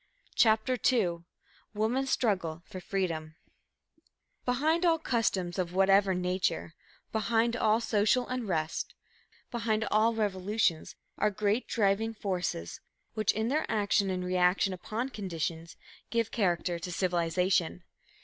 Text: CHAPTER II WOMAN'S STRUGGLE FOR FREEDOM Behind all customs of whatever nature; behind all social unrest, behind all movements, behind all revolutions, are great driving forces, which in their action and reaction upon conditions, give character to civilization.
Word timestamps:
CHAPTER 0.33 0.79
II 0.91 1.25
WOMAN'S 1.75 2.09
STRUGGLE 2.09 2.63
FOR 2.65 2.79
FREEDOM 2.79 3.35
Behind 4.45 4.83
all 4.83 4.97
customs 4.97 5.59
of 5.59 5.75
whatever 5.75 6.15
nature; 6.15 6.73
behind 7.11 7.55
all 7.55 7.79
social 7.79 8.27
unrest, 8.27 8.95
behind 9.51 9.83
all 9.91 10.11
movements, 10.11 10.15
behind 10.15 10.15
all 10.15 10.15
revolutions, 10.15 10.95
are 11.19 11.29
great 11.29 11.67
driving 11.67 12.15
forces, 12.15 12.81
which 13.13 13.31
in 13.33 13.49
their 13.49 13.67
action 13.69 14.09
and 14.09 14.25
reaction 14.25 14.73
upon 14.73 15.09
conditions, 15.09 15.75
give 16.09 16.31
character 16.31 16.79
to 16.79 16.91
civilization. 16.91 17.83